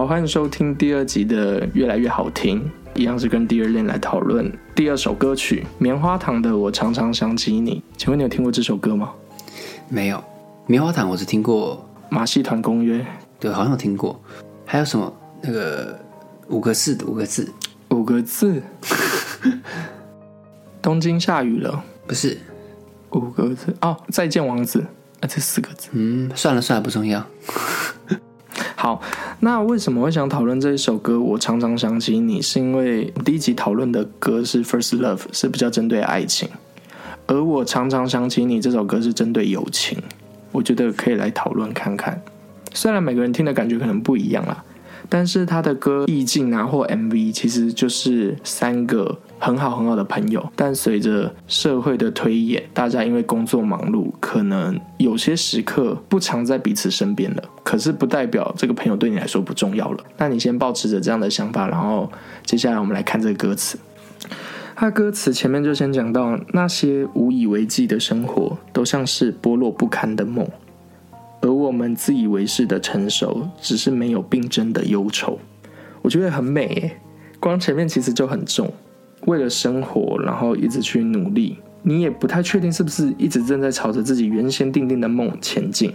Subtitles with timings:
[0.00, 7.76] 好，欢迎收听第二集的越来越好听，一样是跟第二恋来讨论第二首歌曲《棉花糖的我常常想起你》。
[7.98, 9.12] 请问你有听过这首歌吗？
[9.90, 10.24] 没有，
[10.66, 13.04] 棉花糖我只听过，马戏团公约
[13.38, 14.18] 对，好像有听过。
[14.64, 16.00] 还有什么那个
[16.48, 17.52] 五个字五个字，
[17.90, 18.62] 五个字，
[20.80, 22.38] 东京下雨了，不是？
[23.10, 24.80] 五个字哦，再见王子，
[25.20, 25.90] 啊，这四个字。
[25.92, 27.22] 嗯，算了算了，不重要。
[28.76, 29.00] 好，
[29.40, 31.20] 那为什么会想讨论这一首歌？
[31.20, 36.48] 我常常想起你，是因为第一集讨论的歌是《First Love》，是比较针对爱情，
[37.26, 39.98] 而我常常想起你这首歌是针对友情。
[40.52, 42.20] 我觉得可以来讨论看看，
[42.74, 44.64] 虽然每个人听的感觉可能不一样啦，
[45.08, 57.42] 但是他的歌意境啊或 MV 其实就是三个很好很好的朋友，但随着社会的推演，大家因为工作忙碌，可能有些时刻不常在彼此身边了。
[57.64, 60.04] 可是不代表这个朋友对你来说不重要了。
[60.18, 62.12] 那你先保持着这样的想法，然后
[62.44, 63.78] 接下来我们来看这个歌词。
[64.76, 70.46] 他歌词前面就先讲到，那些无以为继的生活，都像是剥落不堪的梦，
[71.40, 75.38] 而我们自以为是的成熟，只是没有病症的忧愁。
[76.02, 77.00] 我觉得很美耶，
[77.38, 78.70] 光前面其实就很重。
[79.26, 85.92] 为了生活，然后一直去努力，你也不太确定是不是一直正在朝着自己原先定定的梦前进。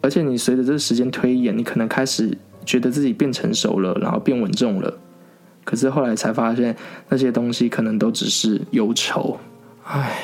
[0.00, 4.92] 而且你随着这个时间推演，你可能开始觉得自己变成熟了，然后变稳重了。
[5.64, 6.74] 可是后来才发现，
[7.08, 9.38] 那些东西可能都只是忧愁。
[9.84, 10.18] 唉，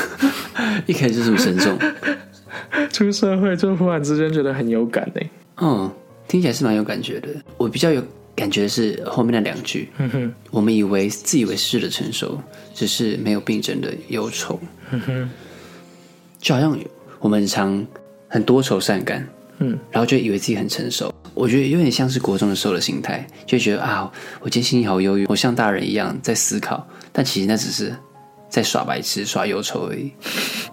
[0.86, 1.78] 一开始就是很沉重。
[2.90, 5.20] 出社会就忽然之间觉得很有感呢。
[5.60, 5.90] 嗯，
[6.26, 7.28] 听起来是蛮有感觉的。
[7.58, 8.02] 我比较有
[8.34, 9.88] 感觉是后面那两句。
[9.98, 12.40] 嗯哼，我们以为自以为是的成熟，
[12.74, 14.58] 只是没有病症的忧愁。
[14.90, 15.30] 嗯哼，
[16.38, 16.78] 就好像
[17.20, 17.86] 我们常
[18.28, 19.26] 很多愁善感，
[19.58, 21.12] 嗯，然后就以为自己很成熟。
[21.32, 27.92] 我觉得有点像是国中的时候的心态，就觉得啊，我今天心情好忧郁，我像大人一样在思考，但其实那只是
[28.48, 30.12] 在耍白痴、耍忧愁而已。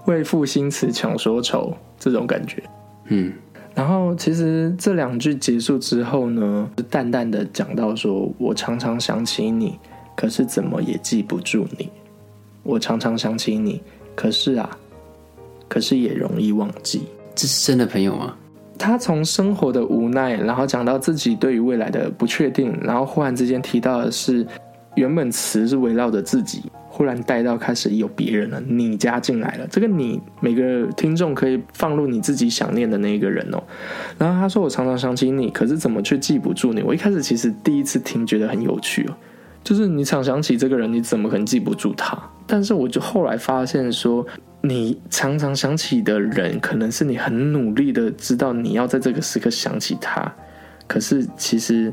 [0.05, 2.61] 为赋新词强说愁这种感觉。
[3.07, 3.33] 嗯，
[3.73, 9.79] 然后其实这两句结束之后呢，淡淡的讲到说，我常常想起你，
[10.15, 11.89] 可是怎么也记不住你。
[12.63, 13.81] 我常常想起你，
[14.15, 14.69] 可是啊，
[15.67, 17.03] 可是也容易忘记。
[17.33, 18.35] 这是真的朋友吗？
[18.77, 24.45] 他从生活的无奈，然后讲到自己对于未来的不确定，然后忽然之间提到的是，
[24.95, 26.63] 原本词是围绕着自己，
[26.93, 29.65] 忽然带到开始有别人了，你加进来了。
[29.71, 33.63] 这个你，每个听众可以放入你自己想念的那一个人哦。
[34.17, 39.15] 然后他说：“我常常想起你，可是怎么却记不住你？”我一开始其实第一次听觉得很有趣哦，
[39.63, 42.21] 就是你常想起这个人，你怎么可能记不住他？
[42.45, 44.27] 但是我就后来发现说。
[44.63, 50.31] 你常常想起的人，可能是你很努力的知道你要在这个时刻想起他，
[50.87, 51.91] 可是其实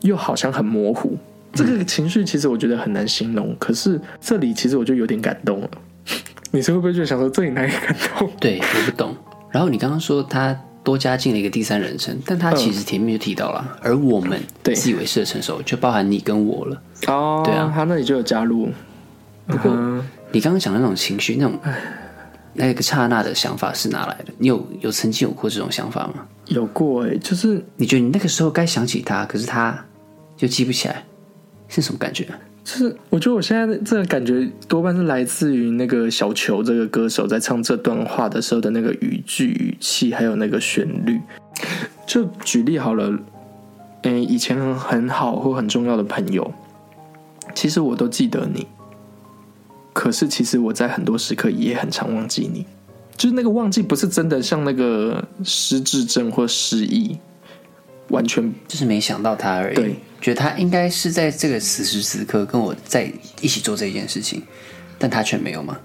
[0.00, 1.18] 又好像很模糊。
[1.52, 3.54] 这个情绪其实我觉得很难形容。
[3.58, 5.70] 可是这里其实我就有点感动了。
[6.50, 8.30] 你是会不会就想说这里哪里感动？
[8.40, 9.14] 对，我不懂。
[9.50, 16.82] 然后你刚刚说他多加进了一个第三人称，但他其实前面就提到了，而我们自以为是的成熟，就包含你跟我了。
[17.06, 18.70] 哦，对啊，他那里就有加入。
[19.46, 19.72] 不过
[20.32, 21.58] 你刚刚讲的那种情绪，那种
[22.54, 24.32] 那个刹那的想法是哪来的？
[24.38, 26.26] 你有有曾经有过这种想法吗？
[26.46, 29.84] 有过哎，就是你觉得你那个时候该想起他，可是他
[30.36, 31.04] 就记不起来，
[31.68, 32.26] 是什么感觉？
[32.64, 41.18] 就是我觉得我现在这个感觉多半是来自于那个小球这个歌手在唱这段话的时候的那个语句语气，还有那个旋律。
[42.06, 43.18] 就举例好了，
[44.02, 46.52] 嗯，以前很好或很重要的朋友，
[47.54, 48.66] 其实我都记得你。
[49.94, 52.64] 可是，其实我在很多时刻也很常忘记你，
[53.16, 57.18] 就是那个忘记，不是真的像那个失智症或失忆，
[58.08, 59.74] 完全就是没想到他而已。
[59.74, 64.42] 对，觉得他应该是在这个此时此刻跟我在一起做这件事情，
[64.98, 65.78] 但他却没有吗？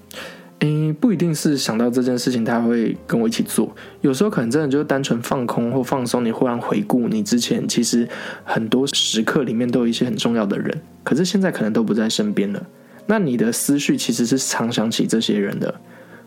[0.59, 6.23] 诶，不一定是想到这件事情他会跟我一起做，有时候可能真的就是单纯放空或放松。
[6.23, 8.07] 你忽然回顾你之前，其实
[8.45, 12.65] 很多时刻里面都有一些很重要的人，可是现在可能都不在身边了。
[13.05, 15.81] 那你的思绪其实是常想起这些人的，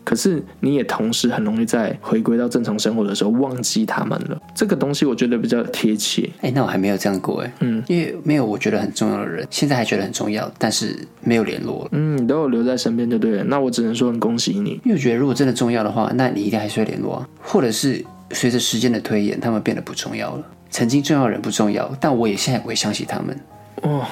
[0.07, 4.41] 可是你也同时很容易在回归到正常生活的时候忘记他们了。
[4.55, 6.29] 这个东西我觉得比较贴切。
[6.39, 11.89] 哎，那我还没有这样过哎，嗯，因为没有我觉得很重要的人，现在还觉得很重要，但是没有联络了。
[11.91, 13.43] 嗯，你都有留在身边就对了。
[13.43, 18.01] 那我只能说很恭喜你，因为我觉得如果真的重要的话，那你一定还是会联络啊，或者是
[18.31, 20.45] 随着时间的推演，他们变得不重要了。
[20.69, 23.37] 曾经重要的人不重要，但我也现在不会想起他们。
[23.81, 24.05] 哦，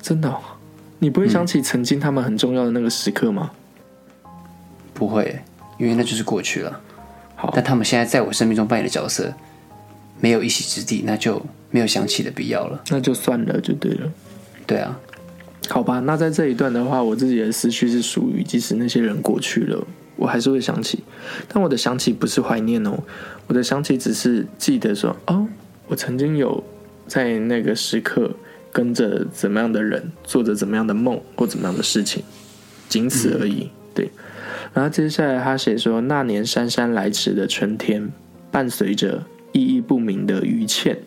[0.00, 0.34] 真的。
[0.98, 3.50] 你不会想起曾经他们很重要的那个时刻吗？
[4.96, 5.38] 不会，
[5.78, 6.80] 因为那就是过去了。
[7.36, 9.32] 好，但他们现在在我生命中扮演的角色
[10.18, 11.38] 没有一席之地，那就
[11.70, 12.82] 没没有想起的必要了。
[12.88, 14.10] 那就算了，就对了。
[14.66, 14.98] 对啊，
[15.68, 21.00] 好吧，那在这一段的话，我自己的思绪是属于，即使那些人过去了，我还是会想起。
[21.46, 22.98] 但我的想起不是怀念哦，
[23.46, 25.46] 我的想起只是记得说，哦，
[25.86, 26.64] 我曾经有
[27.06, 28.30] 在那个时刻
[28.72, 32.24] 跟着怎么样的人，做着怎么样的梦或怎么样的事情，
[32.88, 33.68] 仅此而已。
[33.94, 34.10] 对。
[34.76, 38.12] 然后接下来他写说，那年姗姗来迟的春天，
[38.50, 40.98] 伴随着意义不明的余欠，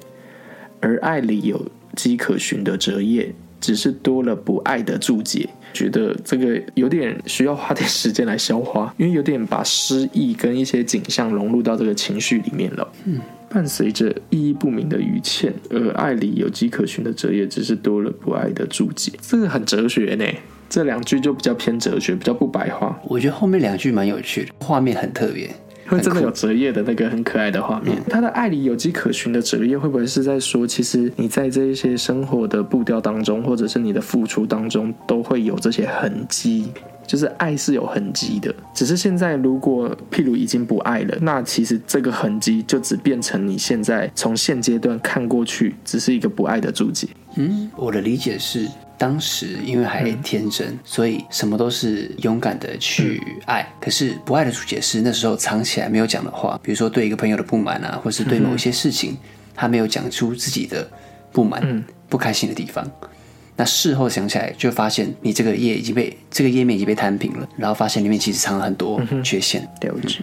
[0.80, 1.64] 而爱里有
[1.96, 3.36] 迹可循的折页。
[3.62, 12.90] 只是多了不爱的注解，觉得这个有点需要花点时间来消化， 因为有点把诗意跟一些景象融入到这个情绪里面了。
[13.04, 13.20] 嗯，
[13.50, 20.26] 伴随着意义不明的余欠，而爱里有迹可循的折页，只是多了不爱的注解，这个很哲学呢。
[20.70, 22.98] 这两句就比较偏哲学，比较不白话。
[23.04, 25.50] 我觉得后面两句蛮有趣的，画面很特别。
[25.88, 36.68] 会真的有折页的那个很可爱的画面，他的爱里有迹可循的折页，会不会是在说，其实你在这一些生活的步调当中，或者是你的付出当中，都会有这些痕迹，
[37.08, 47.08] 就是爱是有痕迹的，只是现在如果譬如已经不爱了，那其实这个痕迹就只变成你现在从现阶段看过去，只是一个不爱的注解。
[47.36, 48.68] 嗯，我的理解是。
[49.00, 53.66] 当时因为还天真，所以什么都是勇敢的去爱。
[53.80, 59.18] 可是不爱的主解是那时候藏起来没有讲的话，比如说对一个朋友的不满啊，或是对某一些事情，
[59.56, 60.86] 他没有讲出自己的
[61.32, 62.86] 不满、不开心的地方。
[63.56, 69.62] 那事后想起来，就发现你这个页已经被这个页面已经被摊平了，然后发现里面其实藏了很多缺陷。
[69.82, 70.20] 了解，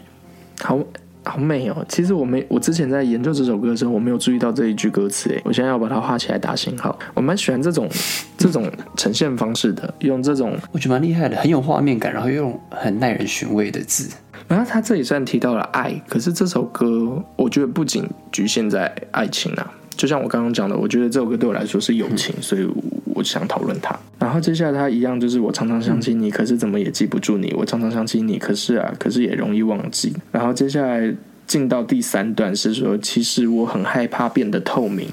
[0.61, 0.79] 好。
[1.28, 1.84] 好美哦！
[1.88, 5.28] 其实我没，我之前在研究这首歌的时候，我没有注意到这一句歌词。
[5.31, 6.96] 诶，我现在要把它画起来打星号。
[7.14, 7.88] 我蛮喜欢这种
[8.38, 14.08] 这种呈现方式的，用这种我觉得蛮厉害的，很有画面感，然后又用很耐人寻味的字。
[14.46, 19.72] 然后他这里虽然提到了爱，可是这首歌我觉得不仅局限在爱情啊。
[19.96, 22.69] 就像我刚刚讲的，我觉得这首歌对我来说是友情，所以
[23.14, 23.98] 我想讨论它。
[24.19, 27.52] 然后接下来它一样就是我常常想起你，可是怎么也记不住你。
[27.56, 30.12] 我常常想起你，可是啊，可是也容易忘记。
[30.31, 31.14] 然后接下来
[31.46, 35.08] 进到第三段是说，其实我很害怕变得透明，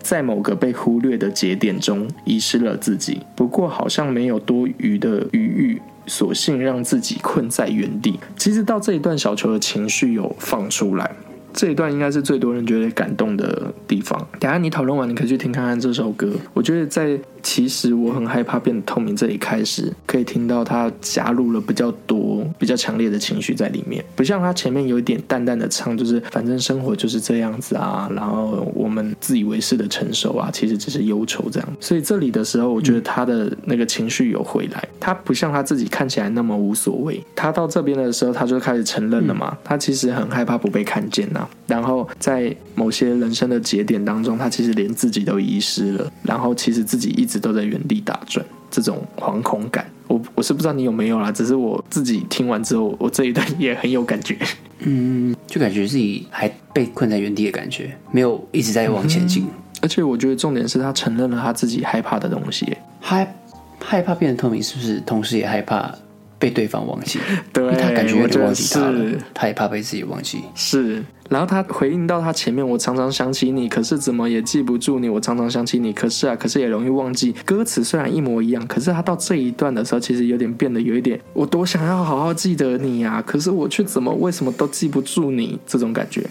[0.00, 3.20] 在某个被忽略的节点中遗失了自己。
[3.34, 8.18] 不过好像没有多余的余裕，索性让自己困在原地。
[8.36, 11.10] 其实到这一段，小球的情绪有放出来。
[11.52, 14.18] 这一段应该是最多人觉得感动的地方。
[14.38, 16.30] 等下你讨论完，你可以去听看看这首歌。
[16.54, 31.68] 我觉得在其实我很害怕变得透明这里开始，可以听到他加入了比较多、比较强烈的情绪在里面，不像他前面有一点淡淡的唱，就是反正生活就是这样子啊，然后我们自以为是的成熟啊，其实只是忧愁这样。
[31.80, 37.22] 所以这里的时候，我觉得他的那个情绪有回来，他不像他自己看起来那么无所谓。
[37.34, 41.48] 他到这边的时候，他就开始承认了嘛，他其实很害怕不被看见呐。
[41.66, 46.12] 然后在某些人生的节点当中，他其实连自己都遗失了。
[46.22, 51.30] 然后其实自己一直都在原地打转，这种惶恐感，我我是不知道你有没有啦。
[51.30, 54.36] 只是我自己听完之后，我这一段也很有感觉。
[54.80, 59.46] 嗯，就感觉自己还被困在原地的感觉，没有一直在往前进。
[59.80, 62.76] 而且我觉得重点是他承认了他自己害怕的东西。
[63.00, 63.34] 害
[63.80, 65.94] 害怕变得透明，是不是同时也害怕？
[66.38, 67.18] 被对方忘记，
[67.52, 70.38] 对，他感觉有点忘记他了，他也怕被自己忘记。
[70.54, 75.08] 是，然后他回应到他前面，我常常想起你，可是怎么也记不住你。
[75.08, 77.34] 我常常想起你，可是啊，可是也容易忘记。
[77.44, 86.24] 歌词虽然一模一样，可是他到这一段的时候，其实有点变得有一点，我多想要好好记得你啊，可是我却怎么为什么都记不住你这种感觉。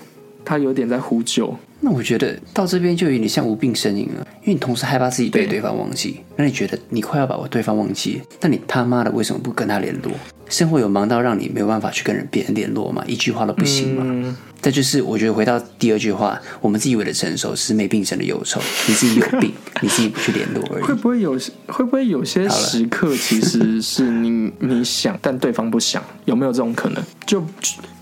[0.45, 10.11] 他有点在呼救，那我觉得到这边就有点像无病呻吟了，因为你同时害怕自己被对方忘记，那你觉得你快要把我对方忘记，那你他妈的为什么不跟他联络？
[10.49, 13.03] 生活有忙到让你没有办法去跟人别人联络吗？
[13.05, 14.37] 一句话都不行吗？
[14.61, 20.83] 这就是我觉得回到第二句话，我们自以为的成熟是没病生的忧愁，你自己有病，你自己不去联络而已。
[20.83, 21.37] 会不会有
[21.67, 27.03] 会不会有些时刻其实是你你想，但对方不想，有没有这种可能？
[27.25, 27.45] 就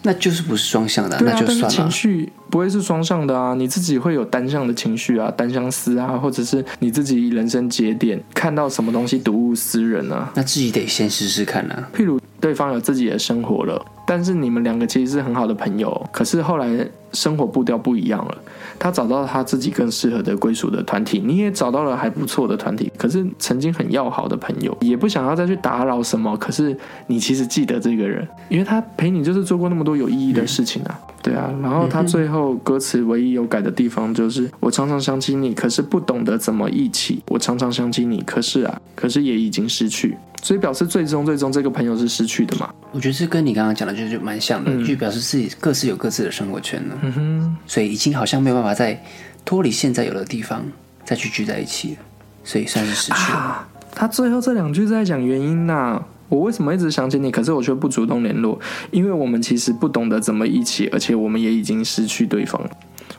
[0.03, 1.67] 那就是不是双向的，那就算了。
[1.69, 11.89] 情绪不会是双向的啊，你自己会有单向的情绪啊，单相思啊，或者是你自己人生节点看到什么东西睹物思人啊，那自己得先试试看啊。
[11.95, 13.85] 譬如对方有自己的生活了。
[14.05, 18.37] 但是你们两个其实是很好的朋友，可是后来生活步调不一样了。
[18.77, 22.91] 他找到他自己更适合的归属的团体，你也找到了还不错的团体。
[22.97, 26.35] 可是曾经很要好的朋友，也不想要再去打扰什么。
[26.37, 30.99] 可是你其实记得这个人，因为他陪你就是做过那么多有意义的事情啊。
[31.25, 37.23] 对啊，然后他最后歌词唯一有改的地方就是：我常常想起你，可是不懂得怎么一起。
[37.29, 40.15] 我常常想起你，可是啊，可是也已经失去。
[40.43, 42.71] 所以表示最终最终这个朋友是失去的嘛？
[42.91, 46.95] 我觉得这跟你刚刚讲的就是蛮像的，就表示自己各自有各自的生活圈了。
[47.01, 49.03] 嗯哼，所以已经好像没有办法再
[49.43, 50.63] 脱离现在有的地方
[51.03, 51.97] 再去聚在一起了，
[52.43, 53.37] 所以算是失去了。
[53.39, 58.59] 啊，他最后这两句在讲原因呐、我为什么一直想起你，可是我却不主动联络？
[58.91, 62.61] 因为我们其实不懂得怎么一起，而且我们也已经失去对方。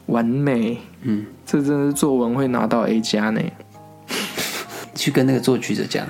[0.06, 3.40] 完美，嗯，这真的是作文会拿到 A 加呢。
[4.94, 6.06] 去跟那个作曲者讲，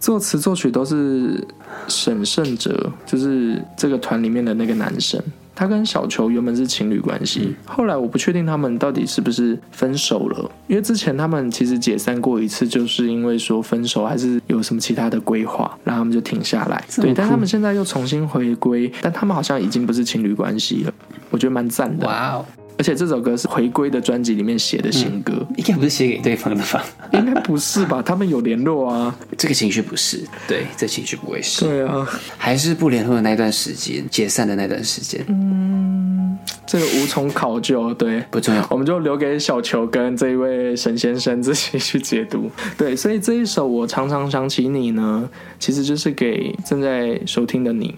[0.00, 1.46] 作词作曲都是
[1.86, 5.22] 沈胜哲，就是这个团里面的那个男生。
[5.54, 16.84] 他跟小球原本是情侣关系，后来我不确定他们到底是不是分手了，因为之前他们其实解散过一次，就是因为说分手还是有什么其他的规划，然后他们就停下来。
[16.96, 20.92] 对，但他们现在又重新回归，但他们好像已经不是情侣关系了，
[21.30, 22.06] 我觉得蛮赞的。
[22.06, 26.84] 哇哦，而且这首歌是回归的专辑里面写的新歌，应该不是写给对方的吧？
[27.12, 28.02] 应该不是吧？
[28.02, 29.16] 他们有联络啊。
[29.38, 32.06] 这个情绪不是，对，这情绪不会是，对啊。
[32.36, 38.66] 还是不联络的那段时间，解散的那段时间，嗯这个无从考究，对，不重要。
[38.70, 42.50] 我们就留给小球跟这一位沈先生自己去解读。
[42.76, 45.28] 对，所以这一首我常常想起你呢，
[45.60, 47.94] 其实就是给正在收听的你，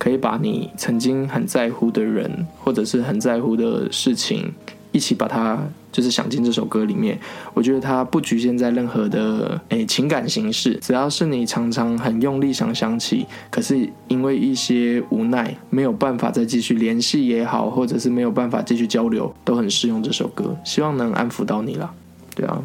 [0.00, 4.50] 可以把你曾经很在乎的人，或者是很在乎的事情，
[4.92, 5.58] 一起把它
[5.92, 7.18] 就是想进这首歌里面。
[7.52, 20.56] 我觉得它不局限在任何的诶情感形式，只要是你常常很用力想想起，可是因为一些无奈没有办法再继续联系也好，或者是没有办法继续交流，都很适用这首歌。
[20.64, 21.92] 希望能安抚到你啦。
[22.34, 22.62] 对啊，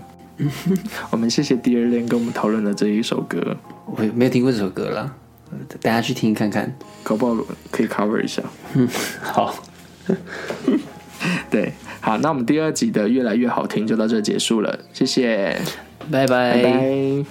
[1.11, 5.24] 我们谢谢第二恋跟我们讨论的这一首歌，我没有听过这首歌啦，呃
[5.81, 6.73] 大家去听看看。
[7.03, 8.41] 搞不好可以 cover 一下。
[8.73, 8.87] 嗯
[9.21, 9.55] 好，
[11.49, 11.71] 对，
[12.01, 15.57] 好，那我们第二集的越来越好听就到这结束了，谢谢，
[16.11, 17.25] 拜拜拜拜